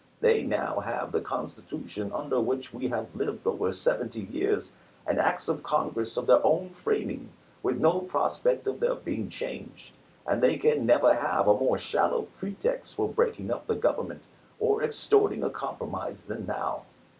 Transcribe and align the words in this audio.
They 0.19 0.41
now 0.41 0.79
have 0.79 1.11
the 1.11 1.21
Constitution 1.21 2.11
under 2.11 2.39
which 2.41 2.73
we 2.73 2.87
have 2.87 3.15
lived 3.15 3.45
over 3.45 3.71
seventy 3.71 4.21
years, 4.21 4.71
and 5.05 5.19
acts 5.19 5.47
of 5.47 5.61
Congress 5.61 6.17
of 6.17 6.25
their 6.25 6.43
own 6.43 6.69
framing, 6.83 7.29
with 7.61 7.77
no 7.79 7.99
prospect 7.99 8.65
of 8.65 8.79
their 8.79 8.95
being 8.95 9.29
changed; 9.29 9.91
and 10.25 10.41
they 10.41 10.57
can 10.57 10.87
never 10.87 11.13
have 11.13 11.47
a 11.47 11.53
more 11.53 11.77
shallow 11.77 12.23
pretext 12.39 12.95
for 12.95 13.09
breaking 13.09 13.51
up 13.51 13.67
the 13.67 13.75
Government, 13.75 14.23
or 14.59 14.81
extorting 14.81 15.43
a 15.43 15.51
compromise, 15.51 16.17
than 16.27 16.47
now. 16.47 16.81